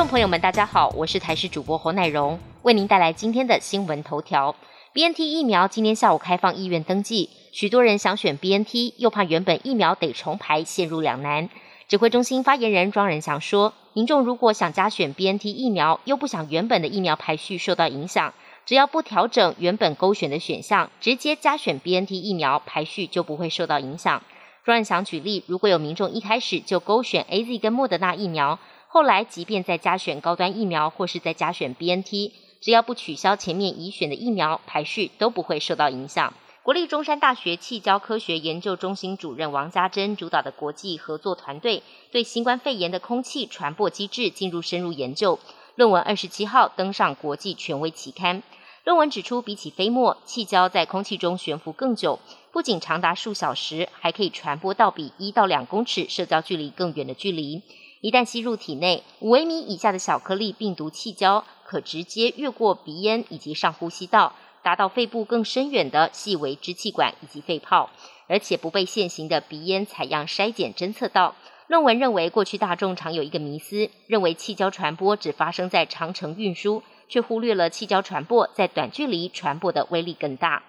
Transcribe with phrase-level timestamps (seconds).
[0.00, 4.56] 众朋友们，大家好，我是台视主播侯乃荣，为您带来今天的新闻头条。
[4.94, 11.50] BNT 疫苗今天下午开放意愿登记，许多人想选 BNT，又怕原本疫苗得重排，陷入两难。
[11.86, 18.32] 指挥中心发言人庄仁祥说，民众如果想加选 BNT 疫苗，又不想原本的疫苗排序受到影响，
[18.64, 24.22] 只要不调整原本勾选的选项，直接加选 BNT 疫苗，排序就不会受到影响。
[24.64, 28.58] 庄仁祥举例，如果有民众一开始就勾选 AZ 跟莫德纳疫苗，
[28.92, 36.34] 后来即便再加选高端疫苗，或是再加选 BNT，只要不取消前面已选的疫苗，排序都不会受到影响。
[36.64, 45.38] 国立中山大学气交科学研究中心主任王家珍主导的国际合作团队，对新冠肺炎的空气传播机制进入深入研究。
[45.76, 48.42] 论文二十七号登上国际权威期刊。
[48.82, 52.18] 论文指出，比起飞沫，气胶在空气中悬浮更久，
[52.50, 57.62] 不仅长达数小时，还可以传播到比一到两公尺社交距离更远的距离。
[58.00, 64.34] 一旦吸入体内，五微米以下的小颗粒病毒气胶可直接越过鼻咽以及上呼吸道。
[64.62, 67.88] 达到肺部更深远的细微支气管以及肺泡，
[68.26, 71.34] 而且不被现行的鼻咽采样筛检侦测到。
[71.66, 80.62] 论文认为，过去大众常有一个迷思，认为气胶传播只发生在长程运输，却忽略了气胶传播在短距离传播的威力更大。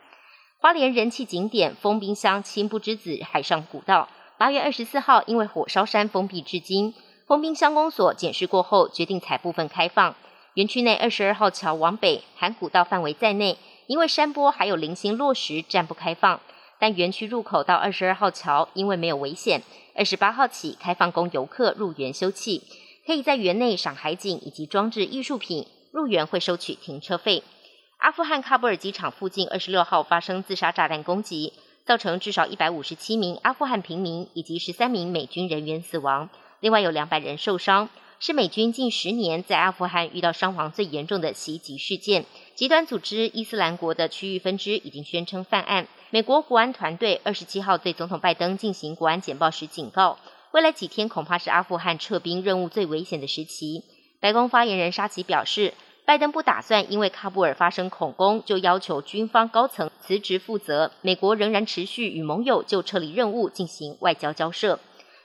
[0.60, 4.08] 花莲人气景点封冰箱青不之子海上古道，
[4.38, 6.94] 八月二十四号因为火烧山封闭至今，
[7.32, 10.16] 封冰箱公所检视过后，决定采部分开放。
[10.56, 13.58] 园区内二十二号桥往北含古道范围在内。
[13.88, 16.42] 因为山坡还有零星落石，暂不开放。
[16.78, 19.62] 但园区入口到二十二号桥，因为没有危险，
[19.96, 22.64] 二十八号起开放供游客入园休憩，
[23.08, 25.66] 可以在园内赏海景以及装置艺术品。
[25.94, 27.46] 入园会收取停车费。
[28.00, 31.54] 阿富汗喀布尔机场附近二十六号发生自杀炸弹攻击，
[31.86, 36.30] 造成至少一百五十七名阿富汗平民以及十三名美军人员死亡，
[36.62, 37.90] 另外有两百人受伤。
[38.24, 42.24] 是美军近十年在阿富汗遇到伤亡最严重的袭击事件。
[42.54, 45.88] 极端组织伊斯兰国的区域分支已经宣称犯案。
[46.12, 50.20] 美国国安团队二十七号对总统拜登进行国安简报时警告，
[50.52, 53.84] 未来几天恐怕是阿富汗撤兵任务最危险的时期。
[54.20, 55.74] 白宫发言人沙奇表示，
[56.06, 60.92] 拜登不打算因为喀布尔发生恐攻就要求军方高层辞职负责。
[61.02, 64.80] 美国仍然持续与盟友就撤离任务进行外交交涉。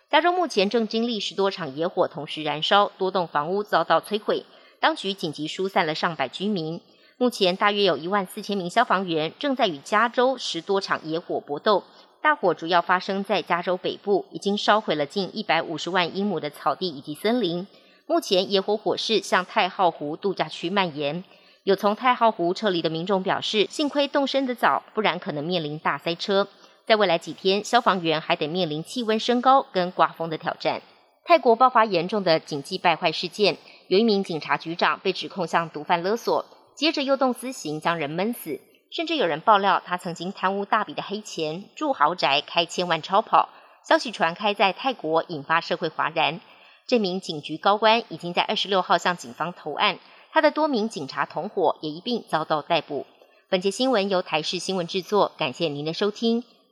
[0.09, 4.45] 加州目前正经历十多场野火同时燃烧，多栋房屋遭到摧毁，
[4.79, 6.81] 当局紧急疏散了上百居民。
[7.19, 11.83] 目前大约有一万四千名消防员正在与加州十多场野火搏斗。
[12.23, 17.67] 大火主要发生在加州北部，已经烧毁了近一百五十万英亩的草地以及森林。
[18.07, 21.25] 目前野火火势向太浩湖度假区蔓延。
[21.65, 26.47] 有从太浩湖撤离的民众表示，幸亏动身的早，不然可能面临大塞车。
[26.87, 30.83] 在未来几天，消防员还得面临气温升高跟刮风的挑战。
[31.25, 33.57] 泰国爆发严重的警纪败坏事件，
[33.89, 36.47] 有一名警察局长被指控向毒贩勒索，
[36.77, 38.61] 接着又动私刑将人闷死，
[38.93, 43.49] 甚至有人爆料他曾经贪污大笔的黑钱，住豪宅开千万超跑。
[43.85, 46.41] 消息传开在泰国，引发社会哗然。
[46.87, 49.99] 这名警局高官已经在二十六号向警方投案，
[50.31, 53.07] 他的多名警察同伙也一并遭到逮捕。
[53.49, 56.45] 本节新闻由台视新闻制作，感谢您的收听。